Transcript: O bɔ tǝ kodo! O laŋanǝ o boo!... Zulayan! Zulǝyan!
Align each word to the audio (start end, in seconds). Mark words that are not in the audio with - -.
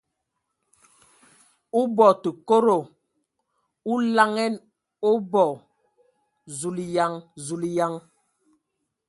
O 1.79 1.81
bɔ 1.95 2.07
tǝ 2.21 2.29
kodo! 2.47 2.77
O 3.91 3.93
laŋanǝ 4.15 4.57
o 5.09 5.11
boo!... 5.31 5.53
Zulayan! 6.57 7.13
Zulǝyan! 7.45 7.93